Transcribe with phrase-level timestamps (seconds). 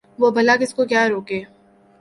[0.19, 1.41] وہ بلا کس کو کیا روک گے